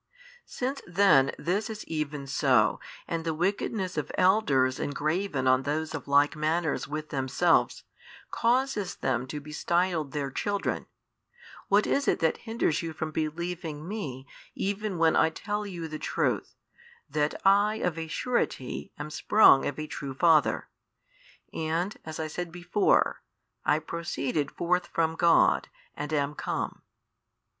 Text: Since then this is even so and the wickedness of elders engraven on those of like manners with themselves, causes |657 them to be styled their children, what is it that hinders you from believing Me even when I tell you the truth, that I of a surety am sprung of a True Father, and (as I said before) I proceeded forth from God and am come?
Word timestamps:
Since 0.47 0.81
then 0.87 1.31
this 1.37 1.69
is 1.69 1.85
even 1.85 2.25
so 2.25 2.79
and 3.07 3.23
the 3.23 3.35
wickedness 3.35 3.97
of 3.97 4.11
elders 4.17 4.79
engraven 4.79 5.45
on 5.45 5.61
those 5.61 5.93
of 5.93 6.07
like 6.07 6.35
manners 6.35 6.87
with 6.87 7.09
themselves, 7.09 7.83
causes 8.31 8.95
|657 8.95 8.99
them 9.01 9.27
to 9.27 9.39
be 9.39 9.51
styled 9.51 10.11
their 10.11 10.31
children, 10.31 10.87
what 11.67 11.85
is 11.85 12.07
it 12.07 12.17
that 12.17 12.37
hinders 12.49 12.81
you 12.81 12.93
from 12.93 13.11
believing 13.11 13.87
Me 13.87 14.27
even 14.55 14.97
when 14.97 15.15
I 15.15 15.29
tell 15.29 15.67
you 15.67 15.87
the 15.87 15.99
truth, 15.99 16.55
that 17.07 17.35
I 17.45 17.75
of 17.75 17.95
a 17.99 18.07
surety 18.07 18.91
am 18.97 19.11
sprung 19.11 19.67
of 19.67 19.77
a 19.77 19.85
True 19.85 20.15
Father, 20.15 20.67
and 21.53 21.95
(as 22.03 22.19
I 22.19 22.25
said 22.25 22.51
before) 22.51 23.21
I 23.63 23.77
proceeded 23.77 24.49
forth 24.49 24.87
from 24.87 25.13
God 25.15 25.67
and 25.93 26.11
am 26.11 26.33
come? 26.33 26.81